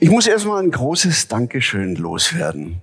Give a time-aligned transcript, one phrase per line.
[0.00, 2.80] Ich muss erstmal ein großes Dankeschön loswerden.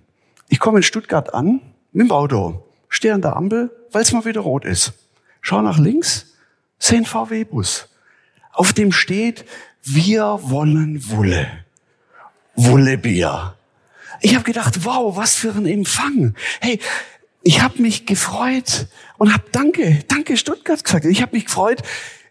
[0.49, 1.61] Ich komme in Stuttgart an
[1.93, 4.91] mit dem Auto, stehe an der Ampel, weil es mal wieder rot ist.
[5.39, 6.33] Schau nach links,
[6.77, 7.87] sehe einen VW-Bus.
[8.51, 9.45] Auf dem steht,
[9.81, 11.47] wir wollen Wulle.
[12.55, 13.55] Wullebier.
[14.19, 16.35] Ich habe gedacht, wow, was für ein Empfang.
[16.59, 16.81] Hey,
[17.43, 18.87] ich habe mich gefreut
[19.17, 21.05] und habe Danke, Danke Stuttgart gesagt.
[21.05, 21.81] Ich habe mich gefreut,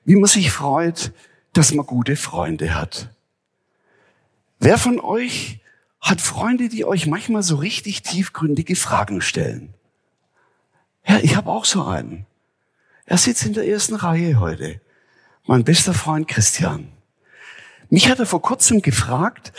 [0.05, 1.13] wie man sich freut,
[1.55, 3.09] dass man gute Freunde hat.
[4.65, 5.59] Wer von euch
[6.01, 9.75] hat Freunde, die euch manchmal so richtig tiefgründige Fragen stellen.
[11.07, 12.25] Ja, ich habe auch so einen.
[13.05, 14.81] Er sitzt in der ersten Reihe heute.
[15.45, 16.89] Mein bester Freund Christian.
[17.91, 19.53] Mich hat er vor kurzem gefragt,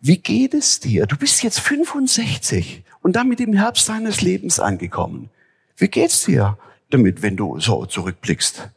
[0.00, 1.06] wie geht es dir?
[1.06, 5.28] Du bist jetzt 65 und damit im Herbst deines Lebens angekommen.
[5.76, 6.56] Wie geht's dir
[6.88, 8.68] damit, wenn du so zurückblickst?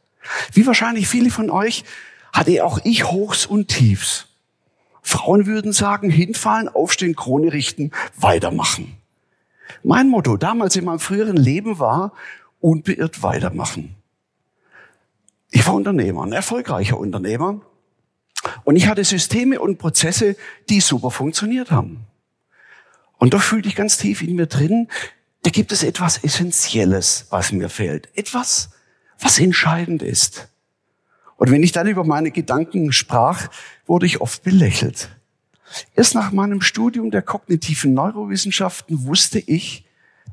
[0.51, 1.83] Wie wahrscheinlich viele von euch
[2.33, 4.29] hatte auch ich Hochs und Tiefs.
[5.07, 8.97] Frauen würden sagen, hinfallen, aufstehen, Krone richten, weitermachen.
[9.83, 12.11] Mein Motto damals in meinem früheren Leben war,
[12.59, 13.95] unbeirrt weitermachen.
[15.51, 17.61] Ich war Unternehmer, ein erfolgreicher Unternehmer.
[18.63, 20.35] Und ich hatte Systeme und Prozesse,
[20.69, 22.07] die super funktioniert haben.
[23.19, 24.87] Und doch fühlte ich ganz tief in mir drin,
[25.43, 28.09] da gibt es etwas Essentielles, was mir fehlt.
[28.15, 28.71] Etwas,
[29.19, 30.47] was entscheidend ist.
[31.37, 33.49] Und wenn ich dann über meine Gedanken sprach,
[33.85, 35.09] wurde ich oft belächelt.
[35.95, 39.85] Erst nach meinem Studium der kognitiven Neurowissenschaften wusste ich,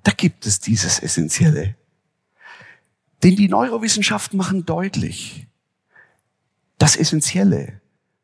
[0.04, 1.74] da gibt es dieses Essentielle.
[3.22, 5.46] Denn die Neurowissenschaften machen deutlich,
[6.78, 7.80] das Essentielle,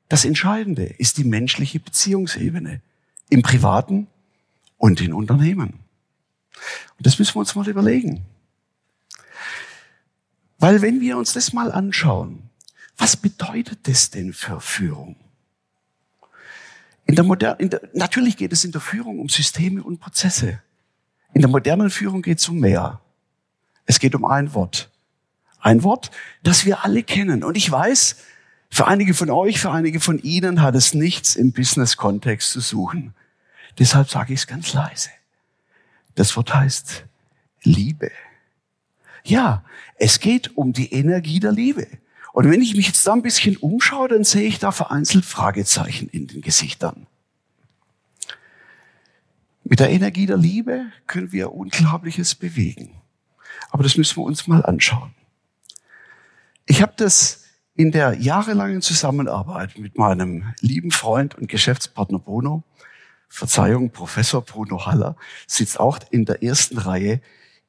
[0.08, 2.80] das Entscheidende ist die menschliche Beziehungsebene
[3.30, 4.08] im Privaten
[4.76, 5.80] und in Unternehmen.
[6.96, 8.24] Und das müssen wir uns mal überlegen.
[10.58, 12.47] Weil wenn wir uns das mal anschauen,
[12.98, 15.16] was bedeutet das denn für Führung?
[17.06, 20.60] In der modernen, in der, natürlich geht es in der Führung um Systeme und Prozesse.
[21.32, 23.00] In der modernen Führung geht es um mehr.
[23.86, 24.90] Es geht um ein Wort.
[25.60, 26.10] Ein Wort,
[26.42, 27.44] das wir alle kennen.
[27.44, 28.16] Und ich weiß,
[28.70, 33.14] für einige von euch, für einige von Ihnen hat es nichts im Business-Kontext zu suchen.
[33.78, 35.10] Deshalb sage ich es ganz leise.
[36.14, 37.06] Das Wort heißt
[37.62, 38.10] Liebe.
[39.24, 39.64] Ja,
[39.96, 41.86] es geht um die Energie der Liebe.
[42.38, 46.08] Und wenn ich mich jetzt da ein bisschen umschaue, dann sehe ich da vereinzelt Fragezeichen
[46.08, 47.08] in den Gesichtern.
[49.64, 52.92] Mit der Energie der Liebe können wir Unglaubliches bewegen.
[53.72, 55.16] Aber das müssen wir uns mal anschauen.
[56.64, 57.42] Ich habe das
[57.74, 62.62] in der jahrelangen Zusammenarbeit mit meinem lieben Freund und Geschäftspartner Bruno,
[63.28, 65.16] Verzeihung, Professor Bruno Haller,
[65.48, 67.20] sitzt auch in der ersten Reihe,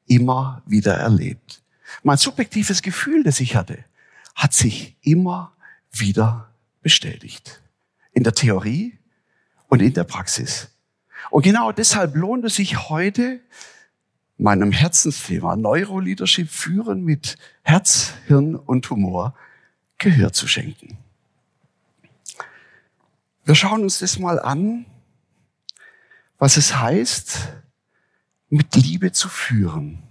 [0.06, 1.60] immer wieder erlebt.
[2.04, 3.84] Mein subjektives Gefühl, das ich hatte,
[4.40, 5.52] hat sich immer
[5.92, 7.60] wieder bestätigt.
[8.12, 8.98] In der Theorie
[9.68, 10.70] und in der Praxis.
[11.28, 13.40] Und genau deshalb lohnt es sich heute,
[14.38, 19.34] meinem Herzensthema Neuroleadership führen mit Herz, Hirn und Humor
[19.98, 20.96] Gehör zu schenken.
[23.44, 24.86] Wir schauen uns das mal an,
[26.38, 27.40] was es heißt,
[28.48, 30.02] mit Liebe zu führen.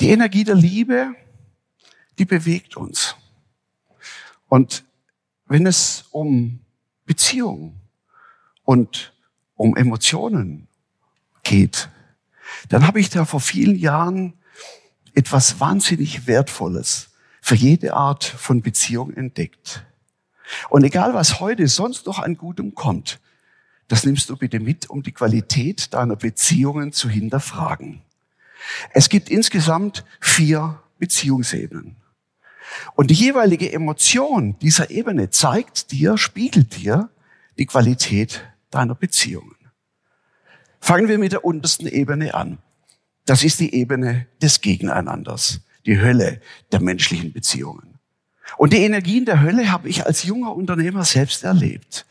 [0.00, 1.14] Die Energie der Liebe
[2.18, 3.16] die bewegt uns.
[4.48, 4.84] Und
[5.46, 6.60] wenn es um
[7.06, 7.80] Beziehungen
[8.64, 9.14] und
[9.54, 10.68] um Emotionen
[11.42, 11.88] geht,
[12.68, 14.34] dann habe ich da vor vielen Jahren
[15.14, 19.84] etwas wahnsinnig Wertvolles für jede Art von Beziehung entdeckt.
[20.70, 23.20] Und egal, was heute sonst noch an Gutem kommt,
[23.88, 28.02] das nimmst du bitte mit, um die Qualität deiner Beziehungen zu hinterfragen.
[28.92, 31.96] Es gibt insgesamt vier Beziehungsebenen.
[32.94, 37.10] Und die jeweilige Emotion dieser Ebene zeigt dir, spiegelt dir
[37.58, 39.56] die Qualität deiner Beziehungen.
[40.80, 42.58] Fangen wir mit der untersten Ebene an.
[43.24, 46.40] Das ist die Ebene des Gegeneinanders, die Hölle
[46.72, 47.98] der menschlichen Beziehungen.
[48.56, 52.06] Und die Energien der Hölle habe ich als junger Unternehmer selbst erlebt.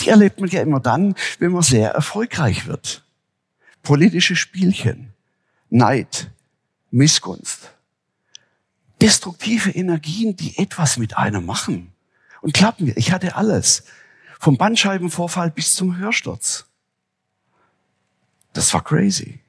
[0.00, 3.04] Die erlebt man ja immer dann, wenn man sehr erfolgreich wird.
[3.82, 5.12] Politische Spielchen,
[5.70, 6.30] Neid,
[6.90, 7.70] Missgunst,
[9.00, 11.92] destruktive Energien, die etwas mit einem machen.
[12.40, 13.84] Und glaubt mir, ich hatte alles.
[14.38, 16.66] Vom Bandscheibenvorfall bis zum Hörsturz.
[18.52, 19.40] Das war crazy.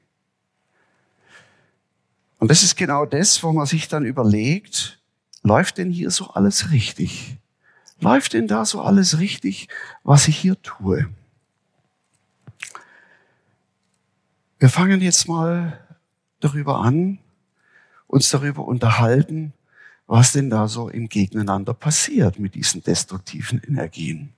[2.38, 4.98] Und das ist genau das, wo man sich dann überlegt,
[5.42, 7.36] läuft denn hier so alles richtig?
[8.00, 9.68] Läuft denn da so alles richtig,
[10.02, 11.08] was ich hier tue?
[14.58, 15.78] Wir fangen jetzt mal
[16.40, 17.18] darüber an,
[18.10, 19.52] uns darüber unterhalten,
[20.06, 24.32] was denn da so im Gegeneinander passiert mit diesen destruktiven Energien.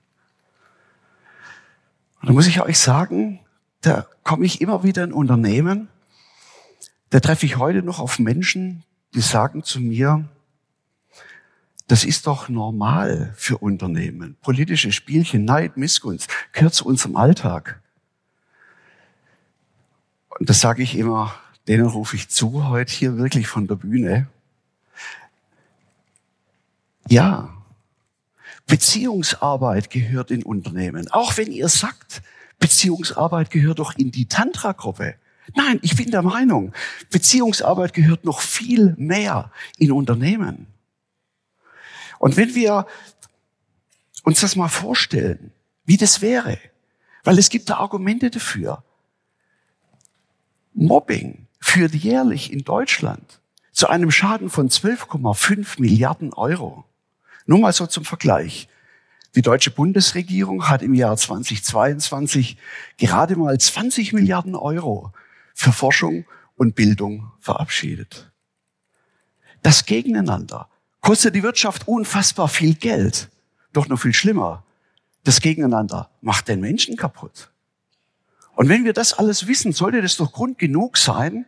[2.21, 3.39] Und da muss ich euch sagen,
[3.81, 5.89] da komme ich immer wieder in Unternehmen,
[7.09, 8.83] da treffe ich heute noch auf Menschen,
[9.13, 10.27] die sagen zu mir,
[11.87, 14.37] das ist doch normal für Unternehmen.
[14.41, 17.81] Politische Spielchen, Neid, Missgunst, gehört zu unserem Alltag.
[20.29, 21.35] Und das sage ich immer,
[21.67, 24.27] denen rufe ich zu, heute hier wirklich von der Bühne.
[27.07, 27.53] Ja,
[28.67, 31.09] Beziehungsarbeit gehört in Unternehmen.
[31.11, 32.21] Auch wenn ihr sagt,
[32.59, 35.15] Beziehungsarbeit gehört doch in die Tantra-Gruppe.
[35.55, 36.73] Nein, ich bin der Meinung,
[37.09, 40.67] Beziehungsarbeit gehört noch viel mehr in Unternehmen.
[42.19, 42.87] Und wenn wir
[44.23, 45.51] uns das mal vorstellen,
[45.85, 46.57] wie das wäre,
[47.25, 48.83] weil es gibt da Argumente dafür.
[50.73, 53.39] Mobbing führt jährlich in Deutschland
[53.71, 56.83] zu einem Schaden von 12,5 Milliarden Euro.
[57.45, 58.67] Nur mal so zum Vergleich.
[59.35, 62.57] Die deutsche Bundesregierung hat im Jahr 2022
[62.97, 65.13] gerade mal 20 Milliarden Euro
[65.55, 66.25] für Forschung
[66.57, 68.31] und Bildung verabschiedet.
[69.63, 70.69] Das Gegeneinander
[71.01, 73.29] kostet die Wirtschaft unfassbar viel Geld.
[73.71, 74.63] Doch noch viel schlimmer,
[75.23, 77.49] das Gegeneinander macht den Menschen kaputt.
[78.55, 81.47] Und wenn wir das alles wissen, sollte das doch Grund genug sein,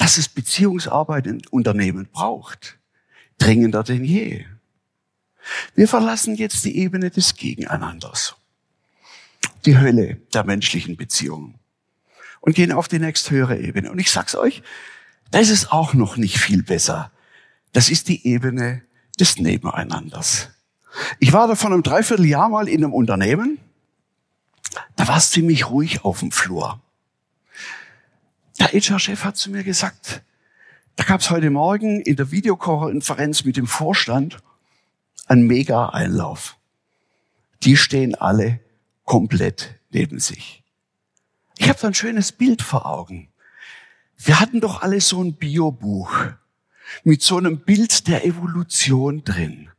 [0.00, 2.78] dass es Beziehungsarbeit in Unternehmen braucht.
[3.38, 4.44] Dringender denn je.
[5.76, 8.34] Wir verlassen jetzt die Ebene des Gegeneinanders.
[9.64, 11.60] Die Hölle der menschlichen Beziehungen.
[12.40, 13.92] Und gehen auf die nächsthöhere Ebene.
[13.92, 14.62] Und ich sag's euch,
[15.30, 17.12] da ist auch noch nicht viel besser
[17.72, 18.82] das ist die Ebene
[19.18, 20.48] des Nebeneinanders.
[21.18, 23.58] Ich war da vor einem Dreivierteljahr mal in einem Unternehmen.
[24.96, 26.80] Da war es ziemlich ruhig auf dem Flur.
[28.60, 30.20] Der HR-Chef hat zu mir gesagt,
[30.96, 34.36] da gab es heute Morgen in der Videokonferenz mit dem Vorstand
[35.26, 36.58] einen Mega-Einlauf.
[37.62, 38.60] Die stehen alle
[39.04, 40.62] komplett neben sich.
[41.56, 43.32] Ich habe da ein schönes Bild vor Augen.
[44.18, 46.12] Wir hatten doch alle so ein Biobuch
[47.02, 49.70] mit so einem Bild der Evolution drin.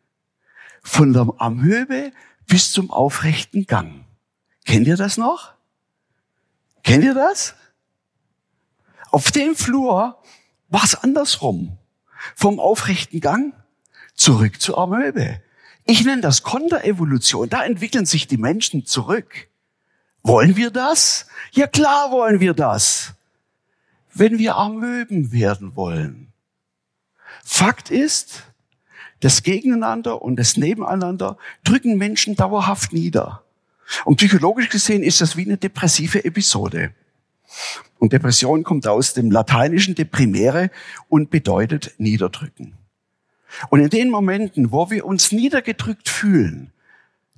[0.81, 2.11] Von der Amöbe
[2.47, 4.05] bis zum aufrechten Gang.
[4.65, 5.53] Kennt ihr das noch?
[6.81, 7.53] Kennt ihr das?
[9.11, 10.17] Auf dem Flur
[10.69, 11.77] war es andersrum.
[12.35, 13.53] Vom aufrechten Gang
[14.15, 15.41] zurück zur Amöbe.
[15.85, 17.49] Ich nenne das Konterevolution.
[17.49, 19.49] Da entwickeln sich die Menschen zurück.
[20.23, 21.27] Wollen wir das?
[21.51, 23.13] Ja klar wollen wir das.
[24.13, 26.31] Wenn wir Amöben werden wollen.
[27.43, 28.43] Fakt ist,
[29.19, 33.43] das Gegeneinander und das Nebeneinander drücken Menschen dauerhaft nieder.
[34.05, 36.93] Und psychologisch gesehen ist das wie eine depressive Episode.
[37.99, 40.71] Und Depression kommt aus dem lateinischen deprimere
[41.07, 42.77] und bedeutet niederdrücken.
[43.69, 46.71] Und in den Momenten, wo wir uns niedergedrückt fühlen,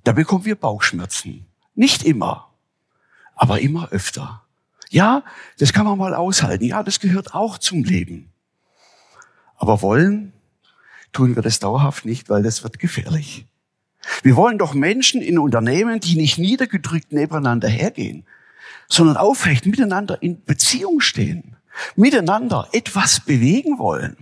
[0.03, 1.45] da bekommen wir Bauchschmerzen.
[1.75, 2.49] Nicht immer,
[3.35, 4.43] aber immer öfter.
[4.89, 5.23] Ja,
[5.57, 6.65] das kann man mal aushalten.
[6.65, 8.31] Ja, das gehört auch zum Leben.
[9.55, 10.33] Aber wollen
[11.13, 13.47] tun wir das dauerhaft nicht, weil das wird gefährlich.
[14.21, 18.25] Wir wollen doch Menschen in Unternehmen, die nicht niedergedrückt nebeneinander hergehen,
[18.87, 21.55] sondern aufrecht miteinander in Beziehung stehen,
[21.95, 24.17] miteinander etwas bewegen wollen.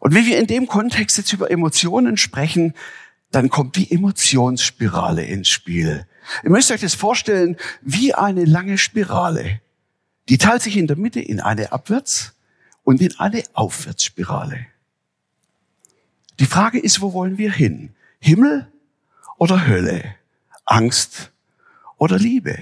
[0.00, 2.74] Und wenn wir in dem Kontext jetzt über Emotionen sprechen,
[3.30, 6.06] dann kommt die Emotionsspirale ins Spiel.
[6.42, 9.60] Ihr müsst euch das vorstellen wie eine lange Spirale.
[10.28, 12.34] Die teilt sich in der Mitte in eine Abwärts-
[12.82, 14.66] und in eine Aufwärtsspirale.
[16.38, 17.94] Die Frage ist, wo wollen wir hin?
[18.18, 18.66] Himmel
[19.38, 20.14] oder Hölle?
[20.64, 21.30] Angst
[22.00, 22.58] oder Liebe?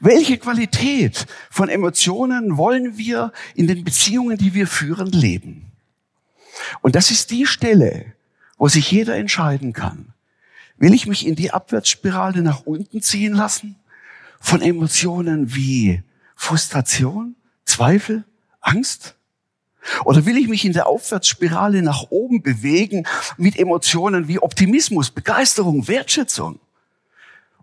[0.00, 5.72] Welche Qualität von Emotionen wollen wir in den Beziehungen, die wir führen, leben?
[6.82, 8.12] Und das ist die Stelle,
[8.58, 10.12] wo sich jeder entscheiden kann.
[10.78, 13.76] Will ich mich in die Abwärtsspirale nach unten ziehen lassen?
[14.40, 16.02] Von Emotionen wie
[16.34, 18.24] Frustration, Zweifel,
[18.60, 19.14] Angst?
[20.04, 23.06] Oder will ich mich in der Aufwärtsspirale nach oben bewegen
[23.36, 26.58] mit Emotionen wie Optimismus, Begeisterung, Wertschätzung?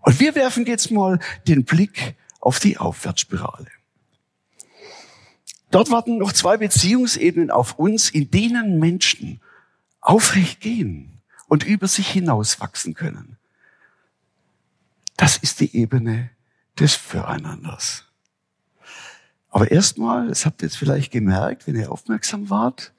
[0.03, 3.67] Und wir werfen jetzt mal den Blick auf die Aufwärtsspirale.
[5.71, 9.41] Dort warten noch zwei Beziehungsebenen auf uns, in denen Menschen
[10.01, 13.37] aufrecht gehen und über sich hinaus wachsen können.
[15.17, 16.29] Das ist die Ebene
[16.77, 18.05] des Füreinanders.
[19.49, 22.91] Aber erstmal, das habt ihr jetzt vielleicht gemerkt, wenn ihr aufmerksam wart,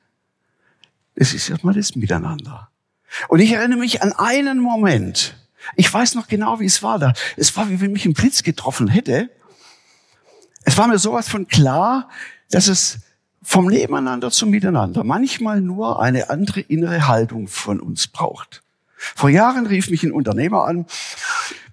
[1.15, 2.71] es ist erstmal das Miteinander.
[3.29, 5.37] Und ich erinnere mich an einen Moment.
[5.77, 7.13] Ich weiß noch genau, wie es war da.
[7.37, 9.31] Es war, wie wenn mich ein Blitz getroffen hätte.
[10.65, 12.09] Es war mir sowas von klar,
[12.51, 12.99] dass es
[13.43, 18.63] vom Nebeneinander zum Miteinander manchmal nur eine andere innere Haltung von uns braucht.
[18.97, 20.87] Vor Jahren rief mich ein Unternehmer an,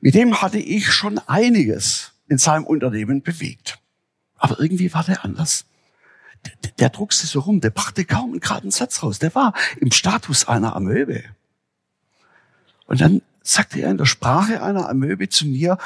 [0.01, 3.79] mit dem hatte ich schon einiges in seinem Unternehmen bewegt.
[4.37, 5.65] Aber irgendwie war der anders.
[6.45, 9.19] Der, der druckste so rum, der brachte kaum einen geraden Satz raus.
[9.19, 11.23] Der war im Status einer Amöbe.
[12.87, 15.77] Und dann sagte er in der Sprache einer Amöbe zu mir,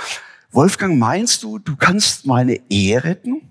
[0.52, 3.42] Wolfgang, meinst du, du kannst meine Ehe retten?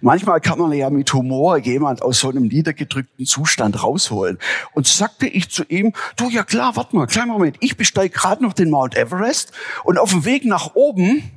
[0.00, 4.38] Manchmal kann man ja mit Humor jemand aus so einem niedergedrückten Zustand rausholen.
[4.72, 8.42] Und sagte ich zu ihm, du ja klar, warte mal, kleinen Moment, ich besteige gerade
[8.42, 9.52] noch den Mount Everest
[9.84, 11.30] und auf dem Weg nach oben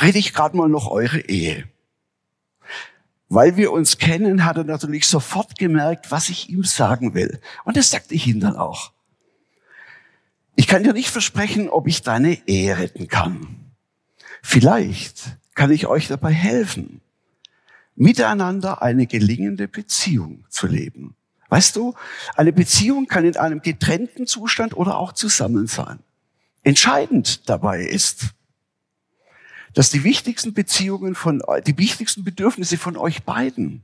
[0.00, 1.64] rede ich gerade mal noch eure Ehe.
[3.28, 7.40] Weil wir uns kennen, hat er natürlich sofort gemerkt, was ich ihm sagen will.
[7.64, 8.92] Und das sagte ich ihm dann auch.
[10.56, 13.46] Ich kann dir nicht versprechen, ob ich deine Ehe retten kann.
[14.42, 17.00] Vielleicht kann ich euch dabei helfen
[17.96, 21.16] miteinander eine gelingende Beziehung zu leben.
[21.48, 21.94] Weißt du,
[22.34, 25.98] eine Beziehung kann in einem getrennten Zustand oder auch zusammen sein.
[26.62, 28.34] Entscheidend dabei ist,
[29.72, 33.82] dass die wichtigsten Beziehungen von, die wichtigsten Bedürfnisse von euch beiden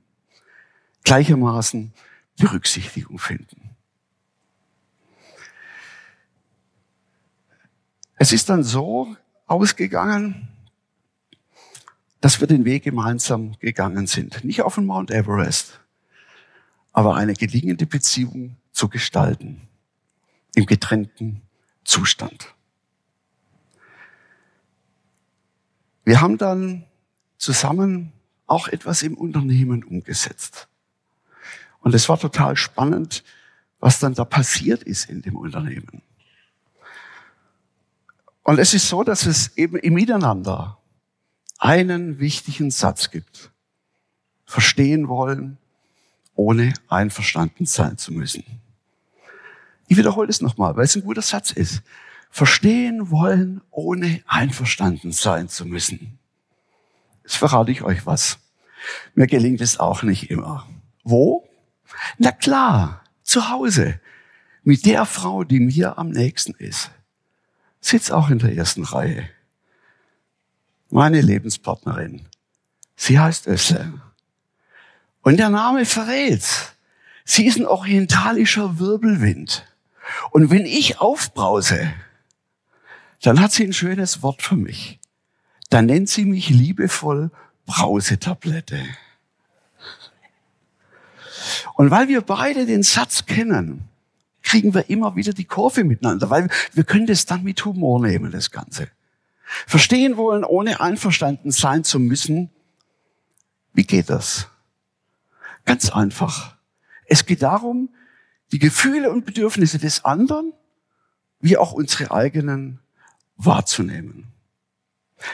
[1.04, 1.92] gleichermaßen
[2.38, 3.71] Berücksichtigung finden.
[8.22, 9.16] Es ist dann so
[9.48, 10.46] ausgegangen,
[12.20, 14.44] dass wir den Weg gemeinsam gegangen sind.
[14.44, 15.80] Nicht auf den Mount Everest,
[16.92, 19.62] aber eine gelingende Beziehung zu gestalten.
[20.54, 21.42] Im getrennten
[21.82, 22.54] Zustand.
[26.04, 26.84] Wir haben dann
[27.38, 28.12] zusammen
[28.46, 30.68] auch etwas im Unternehmen umgesetzt.
[31.80, 33.24] Und es war total spannend,
[33.80, 36.01] was dann da passiert ist in dem Unternehmen.
[38.42, 40.78] Und es ist so, dass es eben im Miteinander
[41.58, 43.50] einen wichtigen Satz gibt.
[44.44, 45.58] Verstehen wollen,
[46.34, 48.44] ohne einverstanden sein zu müssen.
[49.86, 51.82] Ich wiederhole es nochmal, weil es ein guter Satz ist.
[52.30, 56.18] Verstehen wollen, ohne einverstanden sein zu müssen.
[57.22, 58.38] Jetzt verrate ich euch was.
[59.14, 60.66] Mir gelingt es auch nicht immer.
[61.04, 61.48] Wo?
[62.18, 64.00] Na klar, zu Hause.
[64.64, 66.90] Mit der Frau, die mir am nächsten ist.
[67.82, 69.28] Sitzt auch in der ersten Reihe
[70.92, 72.22] meine Lebenspartnerin.
[72.96, 73.92] Sie heißt Össe.
[75.22, 76.44] Und der Name verrät,
[77.24, 79.64] sie ist ein orientalischer Wirbelwind.
[80.30, 81.92] Und wenn ich aufbrause,
[83.22, 84.98] dann hat sie ein schönes Wort für mich.
[85.70, 87.30] Dann nennt sie mich liebevoll
[87.66, 88.84] Brausetablette.
[91.74, 93.88] Und weil wir beide den Satz kennen,
[94.52, 98.30] kriegen wir immer wieder die Kurve miteinander, weil wir können das dann mit Humor nehmen,
[98.30, 98.88] das Ganze.
[99.66, 102.50] Verstehen wollen, ohne einverstanden sein zu müssen.
[103.72, 104.48] Wie geht das?
[105.64, 106.54] Ganz einfach.
[107.06, 107.94] Es geht darum,
[108.52, 110.52] die Gefühle und Bedürfnisse des anderen
[111.40, 112.78] wie auch unsere eigenen
[113.38, 114.34] wahrzunehmen.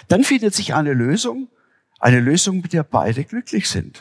[0.06, 1.48] Dann findet sich eine Lösung,
[1.98, 4.00] eine Lösung, mit der beide glücklich sind.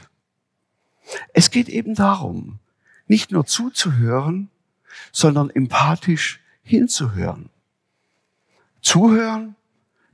[1.33, 2.59] Es geht eben darum,
[3.07, 4.51] nicht nur zuzuhören,
[5.11, 7.49] sondern empathisch hinzuhören.
[8.81, 9.55] Zuhören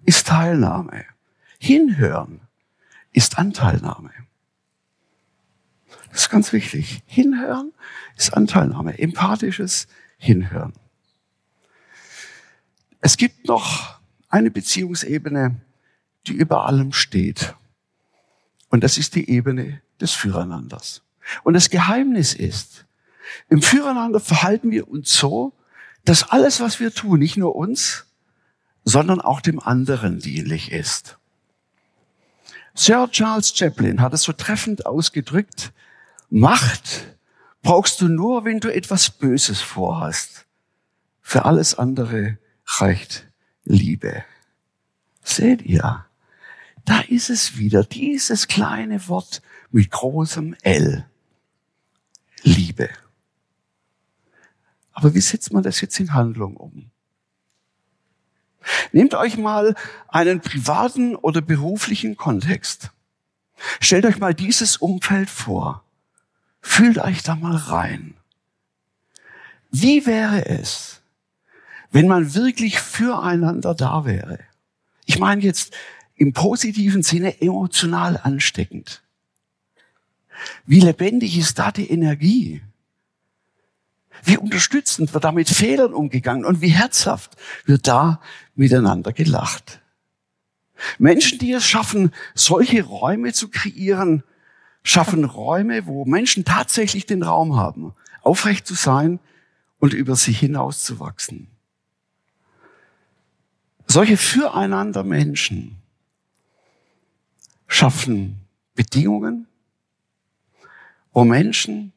[0.06, 1.06] ist Teilnahme.
[1.60, 2.42] Hinhören
[3.12, 4.12] ist Anteilnahme.
[6.12, 7.02] Das ist ganz wichtig.
[7.06, 7.74] Hinhören
[8.18, 9.88] ist Anteilnahme, empathisches
[10.18, 10.74] Hinhören.
[13.02, 14.00] Es gibt noch
[14.30, 15.60] eine Beziehungsebene,
[16.28, 17.56] die über allem steht.
[18.70, 21.04] Und das ist die Ebene des Führeinanders.
[21.44, 22.86] Und das Geheimnis ist,
[23.50, 25.53] im Füreinander verhalten wir uns so,
[26.06, 28.06] dass alles, was wir tun, nicht nur uns,
[28.84, 31.18] sondern auch dem anderen dienlich ist.
[32.75, 35.72] Sir Charles Chaplin hat es so treffend ausgedrückt,
[36.36, 37.15] Macht
[37.62, 40.48] brauchst du nur, wenn du etwas Böses vorhast.
[41.22, 43.27] Für alles andere reicht
[43.65, 44.25] Liebe.
[45.24, 46.08] Seht ihr?
[46.86, 51.06] Da ist es wieder, dieses kleine Wort mit großem L.
[52.42, 52.89] Liebe.
[54.94, 56.92] Aber wie setzt man das jetzt in Handlung um?
[58.92, 59.76] Nehmt euch mal
[60.08, 62.92] einen privaten oder beruflichen Kontext.
[63.80, 65.84] Stellt euch mal dieses Umfeld vor.
[66.62, 68.16] Fühlt euch da mal rein.
[69.70, 71.04] Wie wäre es,
[71.94, 74.40] wenn man wirklich füreinander da wäre.
[75.06, 75.74] Ich meine jetzt
[76.16, 79.04] im positiven Sinne emotional ansteckend.
[80.66, 82.64] Wie lebendig ist da die Energie?
[84.24, 88.22] Wie unterstützend wird da mit Fehlern umgegangen und wie herzhaft wird da
[88.56, 89.82] miteinander gelacht.
[90.98, 94.24] Menschen, die es schaffen, solche Räume zu kreieren,
[94.84, 99.20] schaffen Räume, wo Menschen tatsächlich den Raum haben, aufrecht zu sein
[99.80, 101.48] und über sich hinaus zu wachsen.
[103.88, 105.77] Solche füreinander Menschen
[107.68, 108.39] schaffen
[108.75, 109.48] Bedingungen,
[111.12, 111.92] wo Menschen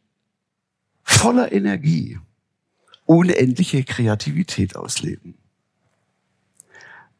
[1.26, 2.20] voller Energie
[3.04, 5.36] unendliche Kreativität ausleben.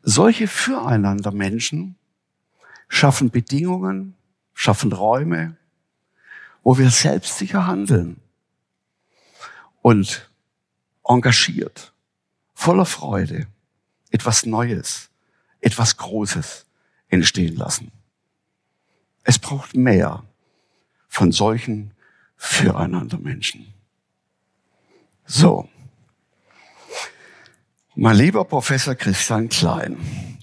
[0.00, 1.96] Solche füreinander Menschen
[2.88, 4.14] schaffen Bedingungen,
[4.54, 5.56] schaffen Räume,
[6.62, 8.20] wo wir selbstsicher handeln
[9.82, 10.30] und
[11.02, 11.92] engagiert,
[12.54, 13.48] voller Freude
[14.10, 15.10] etwas Neues,
[15.60, 16.64] etwas Großes
[17.08, 17.90] entstehen lassen.
[19.25, 20.22] Es braucht mehr
[21.08, 21.92] von solchen
[22.36, 23.72] füreinander Menschen.
[25.26, 25.68] So.
[27.97, 29.97] Mein lieber Professor Christian Klein,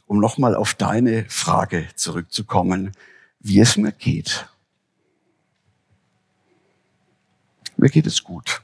[0.07, 2.91] um nochmal auf deine Frage zurückzukommen,
[3.39, 4.47] wie es mir geht.
[7.77, 8.61] Mir geht es gut.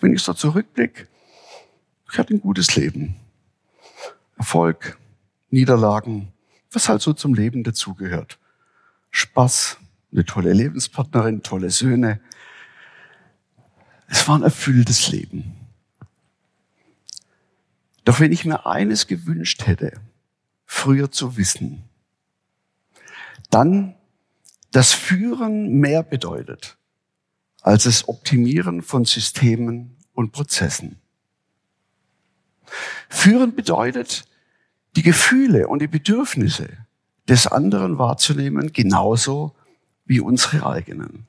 [0.00, 1.06] Wenn ich so zurückblicke,
[2.10, 3.16] ich hatte ein gutes Leben.
[4.36, 4.98] Erfolg,
[5.50, 6.32] Niederlagen,
[6.72, 8.38] was halt so zum Leben dazugehört.
[9.10, 9.76] Spaß,
[10.12, 12.20] eine tolle Lebenspartnerin, tolle Söhne.
[14.10, 15.56] Es war ein erfülltes Leben.
[18.04, 19.92] Doch wenn ich mir eines gewünscht hätte,
[20.66, 21.84] früher zu wissen,
[23.50, 23.94] dann,
[24.72, 26.76] dass Führen mehr bedeutet
[27.62, 30.96] als das Optimieren von Systemen und Prozessen.
[33.08, 34.24] Führen bedeutet,
[34.96, 36.68] die Gefühle und die Bedürfnisse
[37.28, 39.54] des anderen wahrzunehmen, genauso
[40.04, 41.26] wie unsere eigenen.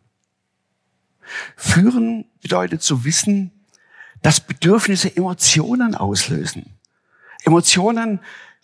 [1.56, 3.52] Führen bedeutet zu wissen,
[4.22, 6.78] dass Bedürfnisse Emotionen auslösen.
[7.44, 8.20] Emotionen,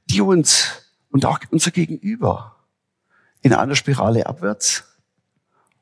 [0.06, 2.56] die uns und auch unser Gegenüber
[3.42, 4.84] in einer Spirale abwärts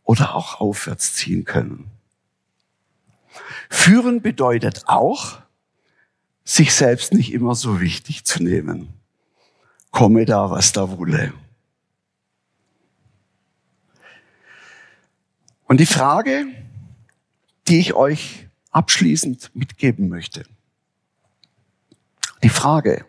[0.03, 1.91] oder auch aufwärts ziehen können.
[3.69, 5.39] Führen bedeutet auch,
[6.43, 8.93] sich selbst nicht immer so wichtig zu nehmen.
[9.91, 11.33] Komme da, was da wolle.
[15.67, 16.45] Und die Frage,
[17.67, 20.45] die ich euch abschließend mitgeben möchte,
[22.43, 23.05] die Frage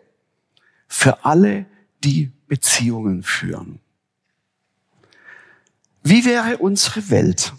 [0.87, 1.65] für alle,
[2.03, 3.79] die Beziehungen führen.
[6.01, 7.53] Wie wäre unsere Welt,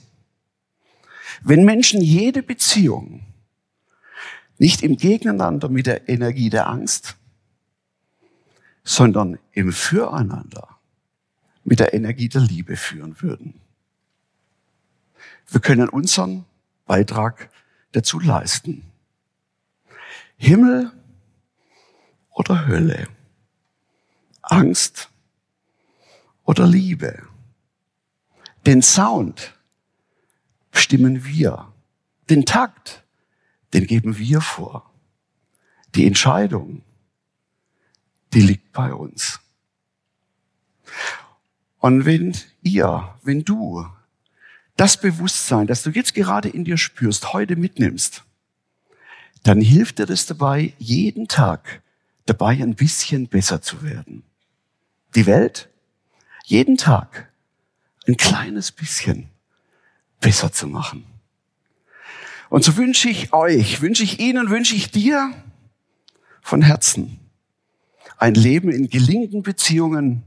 [1.42, 3.26] wenn Menschen jede Beziehung
[4.56, 7.16] nicht im Gegeneinander mit der Energie der Angst,
[8.82, 10.78] sondern im Füreinander
[11.62, 13.60] mit der Energie der Liebe führen würden?
[15.48, 16.44] Wir können unseren
[16.88, 17.50] Beitrag
[17.92, 18.82] dazu leisten.
[20.36, 20.90] Himmel
[22.30, 23.06] oder Hölle?
[24.42, 25.10] Angst
[26.44, 27.22] oder Liebe?
[28.66, 29.54] Den Sound
[30.72, 31.72] bestimmen wir.
[32.30, 33.04] Den Takt,
[33.74, 34.90] den geben wir vor.
[35.94, 36.82] Die Entscheidung,
[38.32, 39.40] die liegt bei uns.
[41.78, 43.86] Und wenn ihr, wenn du
[44.78, 48.22] das Bewusstsein, das du jetzt gerade in dir spürst, heute mitnimmst,
[49.42, 51.82] dann hilft dir das dabei, jeden Tag
[52.26, 54.22] dabei ein bisschen besser zu werden.
[55.16, 55.68] Die Welt
[56.44, 57.28] jeden Tag
[58.06, 59.28] ein kleines bisschen
[60.20, 61.04] besser zu machen.
[62.48, 65.34] Und so wünsche ich euch, wünsche ich Ihnen, wünsche ich dir
[66.40, 67.18] von Herzen
[68.16, 70.22] ein Leben in gelingenden Beziehungen,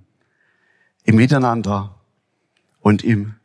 [1.04, 1.96] im Miteinander
[2.82, 3.36] und im